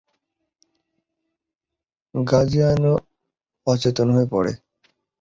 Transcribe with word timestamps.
Graziano 2.13 2.93
অচেতন 3.67 4.07
হয়ে 4.15 4.27
পড়ে। 4.31 4.51